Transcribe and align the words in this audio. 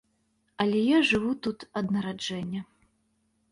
Але 0.63 0.79
я 0.83 1.01
жыву 1.09 1.35
тут 1.49 1.67
ад 1.83 1.95
нараджэння. 1.99 2.61